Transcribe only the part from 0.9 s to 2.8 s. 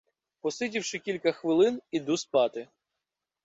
кілька хвилин, іду спати.